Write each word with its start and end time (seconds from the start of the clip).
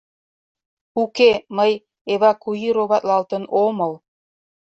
—Уке, 1.01 1.31
мый 1.57 1.71
эвакуироватлалтын 2.13 3.43
омыл. 3.65 3.93